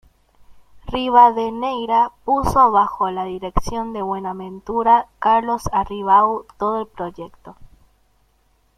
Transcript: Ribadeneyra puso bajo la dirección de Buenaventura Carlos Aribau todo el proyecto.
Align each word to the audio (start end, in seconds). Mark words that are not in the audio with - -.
Ribadeneyra 0.87 2.11
puso 2.25 2.71
bajo 2.71 3.11
la 3.11 3.25
dirección 3.25 3.93
de 3.93 4.01
Buenaventura 4.01 5.09
Carlos 5.19 5.69
Aribau 5.71 6.47
todo 6.57 6.81
el 6.81 6.87
proyecto. 6.87 7.55